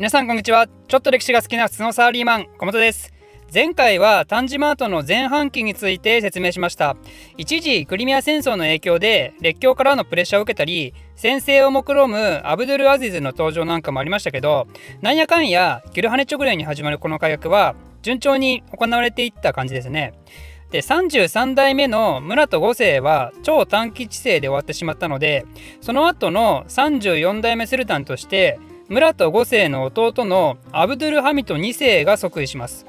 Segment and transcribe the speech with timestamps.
[0.00, 0.66] 皆さんこんにちは。
[0.66, 3.12] ちょっと歴史が好きな普通のサラリーマン小本です。
[3.52, 6.96] 前回はタンジマートの前半期について説明しました。
[7.36, 14.68] 一時クリミア戦争の影響で列強からのプレッシャーを受けたり先制を目論むアブドゥル・アジズの登場なんかもありましたけど
[15.02, 20.14] なんやかんやキルハネ直連に始まるこの改革は順調に行われていった感じですね。
[20.70, 25.44] で33代目の村戸5世は超短期治世で終わってしまったので
[25.82, 28.58] その後の34代目スルタンとして
[28.90, 32.86] 村戸5世の弟のアブドゥル・ハミト2世が即位します。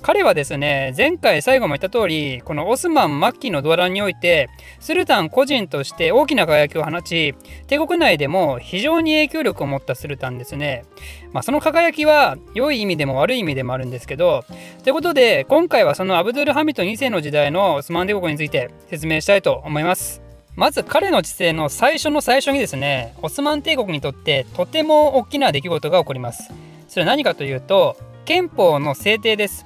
[0.00, 7.34] 彼はですね前回最後も言った通りこのオスマン末期の動乱においてスルタン個人として大きな輝きを放ち
[7.68, 10.84] 帝国内でも非常に影響力を持ったスルタンですね、
[11.32, 14.44] まあ、その輝きは良い意味でも悪い意味でもあるんですけど
[14.82, 20.21] ということで今回はそのアブドゥル・ハミト2世の時代のオスマン帝国について説明したいと思います
[20.54, 26.52] まず彼の治世の最初の最初にですねオスマン帝国にとってとても大きな出来事が起こります
[26.88, 29.64] それは何かというと憲法の制定です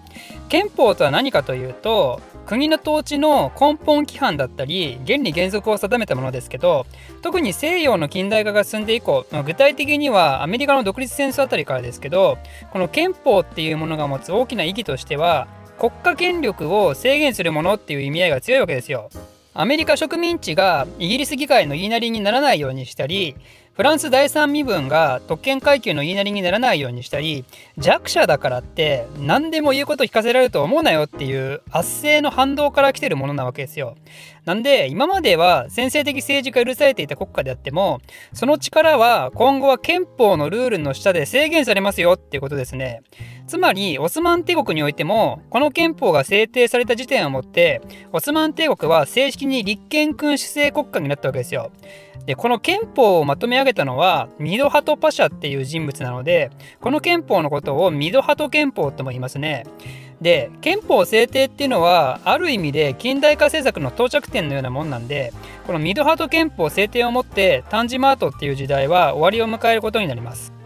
[0.48, 6.86] 憲法とは何かというと国の統治の根本規範だったり原理原則を定めたものですけど
[7.20, 12.39] 特に西洋の近代化が進んで以降具体的にはアメリカの独立戦争あたりからですけど
[12.70, 15.48] この憲法っていうものが持つ大きな意義としては
[15.80, 19.11] 国家権力を制限するものっていう意味合いが強いわけですよ。
[19.58, 23.34] アメリカ植民地がイギリス議会の言いなりにならないようにしたり
[23.72, 27.46] フランス第三身分が特権階級の言いなりにならないようにしたり
[27.78, 33.96] 弱者だからって何でも言うこと聞かせられると思うなよっていう圧政の反動から来てるものなわけですよ。
[34.47, 38.00] なんで今までは先制的政治が許されていた国家であっても
[38.33, 43.02] その力は今後は憲法のルールの下で制限されますよっていうことですね。
[43.48, 47.80] つまりオスマン帝国においてもこの憲法が制定された時点をもって
[48.12, 51.72] オスマン帝国は正式に立憲君主制国家になったわけですよ。
[52.24, 59.64] でこの憲法をまとめ上げたのはミドハト・パシャっていう人物なのでこの憲法のことをミドハト憲法とも言いますね。
[60.20, 65.33] で憲法制定っていうのはある意味で近代化政策の到着点のようなもんなんで
[65.67, 70.57] このミドハト憲法制定をもってタンジマートっていう時代は終わりを迎えることになります。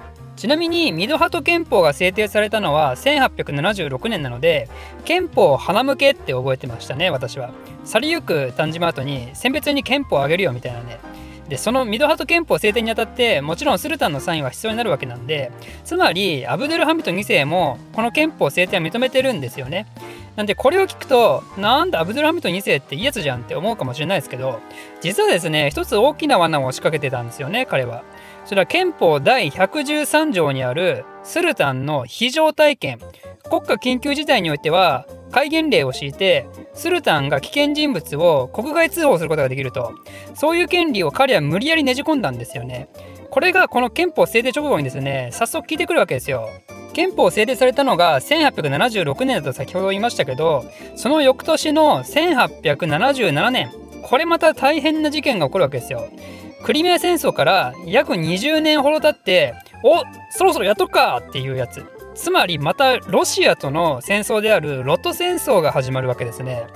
[0.41, 4.71] ちなみにミドハト憲法が制定されたのは1876年なので
[5.05, 7.53] 憲法を花向けって覚えてましたね私は
[7.85, 10.99] 去りゆくタンジマートに選別に憲法をあげるよみたいなね
[11.51, 15.51] でそのミドハト憲法制定にあたってもちろんスルタンのサインは必要になるわけなんで
[15.85, 19.87] つまりアブデルハミト2世もこの憲法制定は認めてるんですよね。
[20.37, 24.61] なんでこれを聞くとなんだアブデルハミト2世っていいやつじゃんって思うかもしれないですけど
[25.01, 28.05] 実はですね一つ大きな罠を仕掛けてたんですよね彼は。
[28.45, 33.01] それは憲法第113条にあるスルタンの非常体験。
[33.51, 39.93] 国家緊急事態においては戒厳令を敷いてスルタンが危険人物を国外通報することができると。
[40.35, 42.89] そういう権利を彼は無理やりねじ込んだんですよね。
[43.31, 46.49] これがこの憲法制定直後にですね早速聞いてくるわけですよ。
[46.93, 50.65] 憲法制定されたのが1876年だと先ほど言いましたけど
[50.97, 53.71] その翌年の1877年
[54.03, 56.09] これまた大変な事件が起こるわけですよ。
[56.65, 61.85] クリミア戦争から約20年ほど経っておそろそろやっとくかっていうやつ。
[62.21, 66.67] つまりまたロシアとの戦争であるロト戦争が始まるわけですね。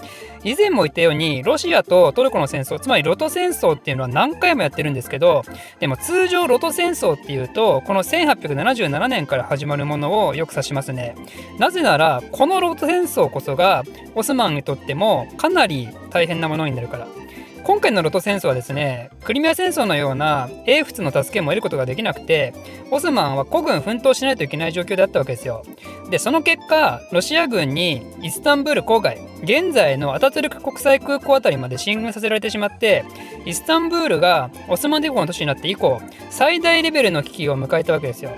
[0.43, 5.43] 以前も言ったようにロシアとトルコの戦争つまりロト戦争っていうのは何回もやってるんですけど
[5.81, 11.15] でも通常ロト戦争っていうとこの1877年から始まるものをよく指しますね。
[11.59, 13.84] なぜならこのロト戦争こそが
[14.15, 17.23] オスマンにとってもかなり大変なものになるから。
[17.64, 22.52] 今回のロト戦争はですねクリミア戦争のような英仏の助けも得ることができなくて
[22.91, 25.64] オスマンは孤軍奮闘しないといけない状況であったわけですよ。
[26.10, 33.06] でその結果ロシア軍にイスタンブール郊外現在のアタトルク国際空港あたりまで進軍させられてしまって
[33.47, 38.32] イスタンブールがオスマン帝国の都市になって以降最大レベルの危機を迎えたわけですよ。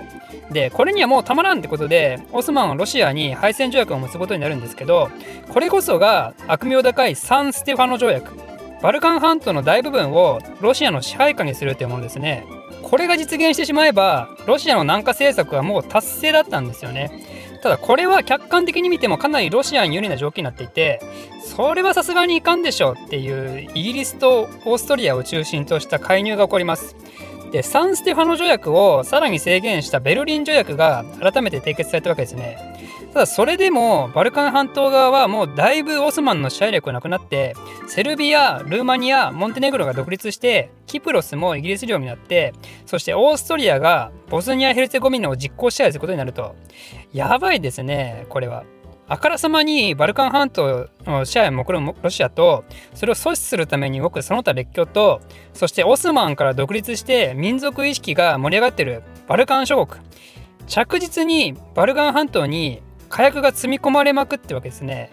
[0.51, 5.09] でこれにはもうたまらんってことでオスマンはロシアに敗戦条約を結ぶことになるんですけど
[5.49, 8.56] これこそが悪名高いサンステファノ条約。
[8.81, 12.45] バルカン半島の大部分をロシアの支配下にするというものですね。
[12.83, 17.11] これが実現してしまえばロシアの南下政策はもう達成だったんですよね。
[17.61, 21.01] ただこれは客観的に見てもかなりロシアに有利な条件になっていて
[21.39, 26.95] それはさすがにいかんでしょうっていうイギリスとオーストリアを中心とした介入が起こります。
[27.57, 32.55] でサンステファノ条約をさらに制限したベルリン条約が改めて締結されたわけですね
[33.13, 37.55] ただそれでもバルカン半島側はもうだいぶオスマンの支配力がなくなって
[37.87, 42.53] セルビアルーマニアモンテネグロが独立してキプロスもイギリス領になって
[42.85, 46.55] そしてオーストリアがボスニア・ヘルツェゴビナを実効支配することになると
[47.11, 48.65] やばいですねこれは。
[49.09, 55.21] あからさまにバルカン半島の支配を目論むロシアとそれを阻止するために動くその他列強と
[55.53, 60.01] そしてオスマンから独立して民族意識が盛り上がってるバルカン諸国。
[60.67, 65.11] 着実にバルカン半島に火薬が積み込まれまくってわけですね。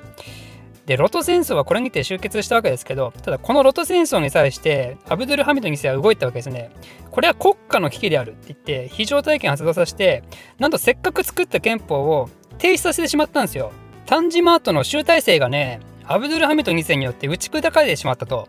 [0.86, 6.70] でロト戦争はこれにて終結したわけですけどただこのロト戦争に際してアブドゥル・ハミド2世は動いたわけですね。
[7.10, 10.24] これは国家の危機であるって言って非常体験発動させて
[10.58, 13.72] なんとせっかく作った憲法を停止させてしまったんですよ。
[14.06, 18.46] タンジマートの集大成がねアブドゥル・ハミド2世によって打ち砕かれてしまったと。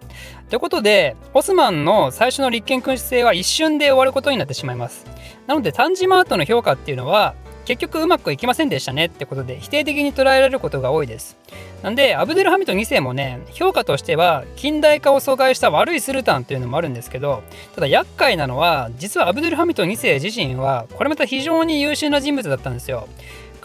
[0.49, 5.05] ということで、オスマンの最初の立憲君主制は一瞬で終わることになってしまいます。
[5.47, 7.33] なので、タンジマートの評価っていうのは、
[7.65, 11.35] 結局うまくいきませんでしたねってことで否定的に捉えられることが多いです。
[11.81, 17.43] なんでアブデルハミド2世もね評価としては近代化を阻害した悪いスルタンというのもあるんですけど
[17.73, 23.07] ただ厄介なのは実はアブデルハミド2世自身はこれまた非常に優秀な人物だったんですよ。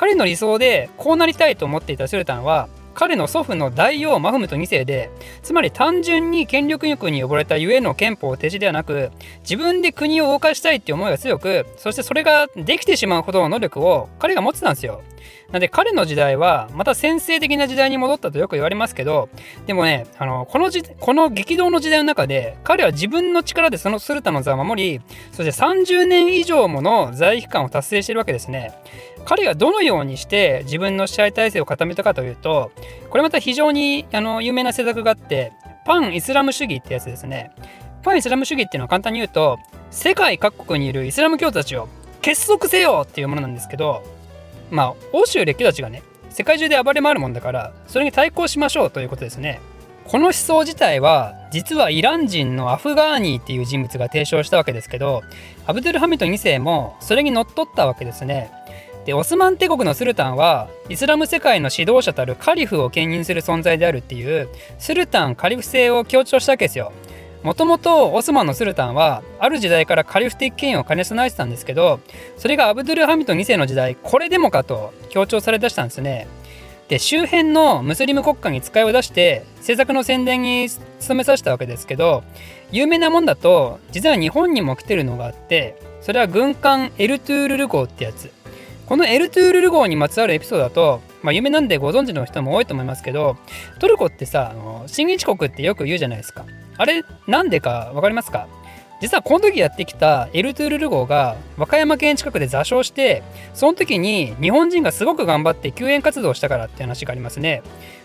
[0.00, 5.10] 彼の理想でこうなりたいと思っていたシュルタンは彼の祖父の大王マフムト2世で
[5.42, 9.10] つまり単純に権力欲に溺れたゆえの憲法停止ではなく
[9.40, 15.02] 自分で国を動かしたいっていう思いが強くそしてそれができてしまうほどの能力を彼が持ってたんですよ。
[15.50, 19.28] なんで彼の時代はまた先制的な時代に戻ったとよく言われますけど
[19.66, 25.00] でもねあのこのじこの激動の時代の中で彼は自分の力でそのスルタの座を守り
[25.32, 28.72] そして30年以上もの在位期間を達成してるわけですね。
[29.24, 32.72] 彼がどのようにして自分の支配体制を固めたかというと
[33.10, 35.52] これまた非常にあの有名な施策があって
[35.84, 37.50] パンイスラム主義ってやつですね
[38.02, 39.58] パンイスラム主義っていうのは簡単に言うと
[39.90, 41.88] 世界各国にいるイスラム教徒たちを
[42.22, 44.02] 結束せよっていうものなんですけど
[44.70, 49.60] まあ欧州列強たちがね世界中で暴れ回るもんだからそれに対抗しましょうということですね
[50.04, 55.22] この思想自体は実はイラン人のアフガーニーっていう人物が提唱したわけですけど
[55.66, 58.50] アブドゥルハミド2世もそれにのっとったわけですね
[59.04, 66.92] でオスマン帝国のスルタンはイスラム世界の指導者たるカリフを兼任する存在であるっていうスルタンカリフ制を強調したわけですよ。
[67.42, 72.00] もともとオスマンのスルタンはある時代からカリフ的権威を兼ね備えてたんですけど
[72.36, 76.26] それがアブドゥル・ハミド2世の時代これでもかと強調されだしたんですね。
[76.88, 80.68] で周辺のムスリム国家に使いを出して政策の宣伝に
[81.06, 82.24] 努めさせたわけですけど
[82.72, 88.32] 有名なもんだと実は日本にも来てるのがあってそれは軍艦エルトゥールル号ってやつ
[88.86, 93.36] このエルトゥールル号にまつわるエピソードだと、まあ、有名なんでご存知の人も多いと思いますけど
[93.78, 96.44] トルコってさあの親日国ってよく言うじゃないですか
[96.80, 98.48] あれなんでか分かりますか？
[99.02, 103.22] 実はこの時やってきたエルトゥールル号が和歌山県近くで座礁して
[103.52, 107.62] その時に日本人がすごく頑張って救援活動をしたからって話がありますね。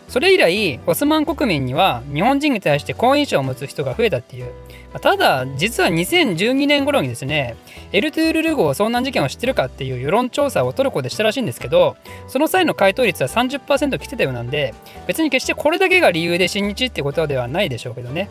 [0.10, 4.52] それ以来オスマン国民には日本人に対して好印象を持つ人が増えたっていう。
[5.02, 7.56] ただ実は2012年頃にですね
[7.94, 11.96] エルトゥールル号遭難事件を知ってるかっていう世論調査をトルコでしたらしいんですけど
[12.28, 14.74] その際の回答率は30%来てたようなんで
[15.08, 18.30] 別に決してこれだけが理由で親日ってことではないでしょうけどね。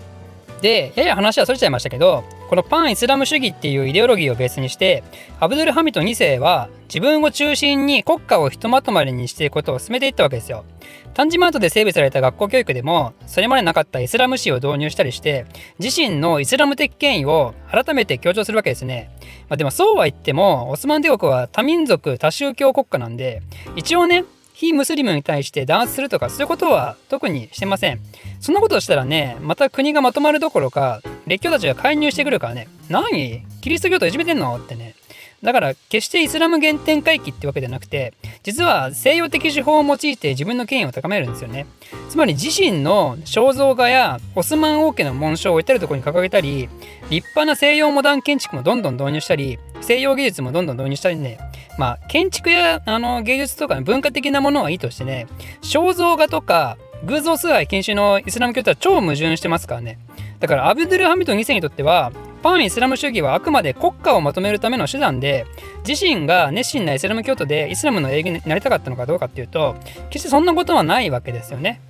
[0.65, 5.05] でやや話はそれちゃいましたけどこのパンイスラム主義っていうイデオロギーをベースにして
[5.39, 10.65] アブドゥル・ハミド2世は自分を中心に国家をひとまとまりにしていくことを進めていったわけですよ。
[11.13, 15.45] タンジマートで整備された学校教育でもそれまでなかったイスラム史を導入したりして
[15.79, 19.11] 自身のイスラム的権威を改めて強調するわけですね。
[19.51, 23.43] まあ、でもそうは言ってもオスマン帝国は多民族多宗教国家なんで
[23.77, 28.01] 一応ね非ムスリムに対して弾圧するとかそういうことは特にしてません。
[28.41, 34.57] そんなことしたらね、また国がまとまるどころか、列強たちが介入してくるからね、何キリスト教徒いじめてんの？
[34.57, 34.95] ってね。
[35.43, 41.67] だから決してイスラム原点回帰ってわけではなくて実は西洋的手法を用いて自分の権威を高めるんですよね
[42.09, 46.71] つまり自身の肖像画やオスマン王家の紋章を至るところに掲げたり
[47.11, 51.39] 立派な西洋モダン建築もどんどん導入したり西洋技術もどんどん導入したりね
[51.79, 55.27] まあ建築やあの芸術とか文化的なものはいいとしてね
[55.63, 59.99] 肖像画とか偶像崇拝禁止のイスラム教とは超矛盾してますからね
[60.41, 62.13] だからアブドゥル・ハミド2世にとっては
[62.43, 65.47] パンイスラム主義はあくまで国家をまとめるための手段で
[65.87, 69.75] 自身が熱心なイスラム教徒でイスラムの英語になりたかったのかどうかっていうと
[70.11, 71.81] 決してそんなことはないわけですよね。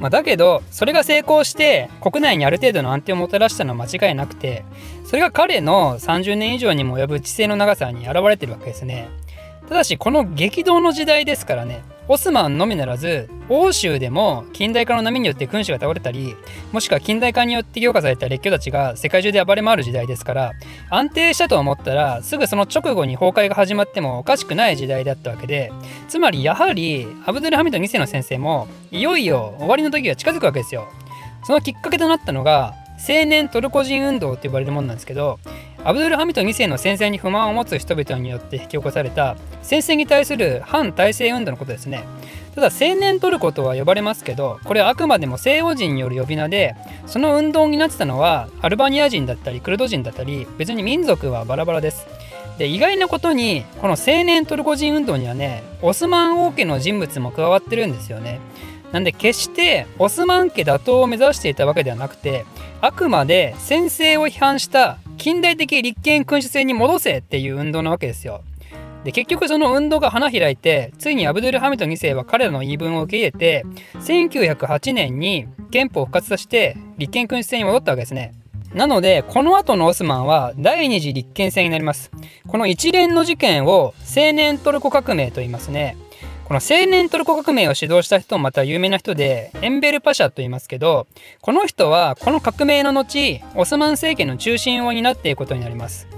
[0.00, 4.64] まあ、だけどそれが成功して国内にある程度の安定をもたらしたのは間違いなくて
[5.04, 9.08] それが彼の30年以上にも及ぶ知性の長さに現れてるわけですね。
[9.68, 16.34] ただしこの激動の時代ですからねオスマンのみならず欧州でも近代化の波によって君主が倒れたり
[16.72, 20.52] もしくは近代化によって強化された列強たちが世界中で暴れ回る時代ですから
[20.90, 25.72] 安定したと思ったらすぐその直後に崩壊が始まってもおかしくない時代だったわけで
[26.08, 30.88] つまりやはりアブドゥル・ハミド2世の先生もいよいよ終わりの時が近づくわけですよ。
[31.44, 32.74] そのきっかけとなったのが
[33.08, 35.40] 青年トルコ人運動と呼ばれるものなんですけど
[35.84, 42.04] アブドゥル・ハミド2世の先生に不満を持つ人々によって引き起こされた先生に対する反体制運動のことですね。
[42.54, 52.06] ただ青年トルコとは呼ばれますけどこれはあくまでも西洋人による呼び名でその運動になってたのはアルバニア人だったりクルド人だったり別に民族はバラバラです。
[52.58, 58.38] で意外なことにこの青年トルコ人運動にはねオスマン王家の人物も加わってるんですよね。
[58.92, 62.44] なんで決してオスマン家打倒を目指していたわけではなくて
[62.82, 68.42] あくまで先制を批判した近代的立憲君主制に戻せっていう運動なわけですよ。
[69.04, 78.32] で結局その運動が花開いてついにアブドゥルハミド2世は彼らの言い分を受け入れて1908年に憲法を復活させて立憲君主制に戻ったわけですね。
[78.74, 82.10] なのでこの後のオスマンは第二次立憲制になります。
[82.46, 85.96] この一連の事件を青年トルコ革命と言いますね。
[86.44, 91.06] この青年トルコ革命を指導した人もまた有名な人でエンベルパシャと言いますけど
[91.40, 96.08] この人はこの革命の後オスマン政権の中心を担っていくことになります。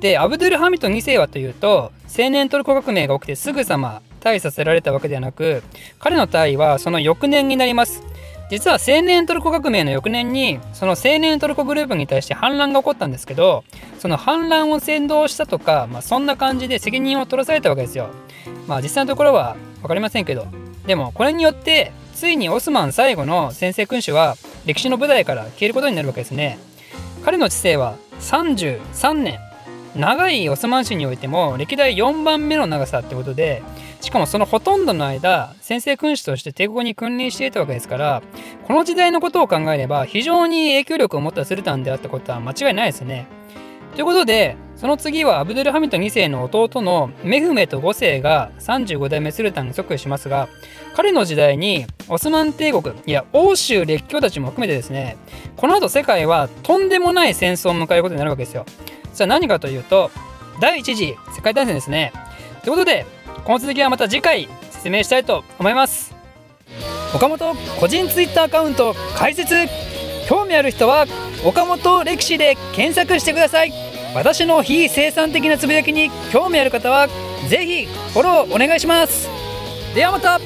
[0.00, 5.62] でアブドゥルハミト2世はというと青年トルコ革命が起きてすぐさま退位させられたわけではなく
[5.98, 8.02] 彼の退位はその翌年になります
[8.50, 13.64] 実は青年トルコ革命の翌年にその青年トルコグループに対して反乱が起こったんですけど
[13.98, 18.08] その反乱を先導したとか、まあ、そんな感じで責任を取らされたわけですよ。
[18.66, 20.46] まあ実際のところは分かりませんけど。
[20.86, 24.36] でもこれによってついにオスマン最後の先制君主は
[24.66, 26.58] 歴史の舞台から消えることになるわけですね。
[27.24, 29.38] 彼の知性は33年。
[29.96, 33.62] 長いオスマン史においても歴代4番目の長さってことで
[34.00, 38.22] しかもそのほとんどの間先制君主として帝国に君臨していたわけですから
[38.66, 43.26] この時代のことを考えれば非常に影響力を持ったスルタンであったことは間違いないですね。
[43.94, 50.48] ということでその次はアブドゥルハミド2世の弟のメフメと5世が35代目スルタンに即位しますが
[50.96, 55.16] 彼の時代にオスマン帝国いや欧州列強たちも含めてですね
[55.56, 58.66] この後世界はとんでもない戦争を迎えることになるわけですよ。
[59.14, 60.10] じゃあ何かというと
[60.60, 62.12] 第一次世界大戦ですね。
[62.62, 63.06] ということで
[63.44, 66.14] この続きはまた次回説明したいと思います。
[67.14, 69.54] 岡本個人ツイッターアカウント開設
[70.28, 71.06] 興味ある人は
[71.46, 73.72] 岡本歴史で検索してください
[74.16, 77.06] 私の非生産的なつぶやきに興味ある方は
[77.48, 79.28] 是非フォローお願いします
[79.94, 80.40] ではまた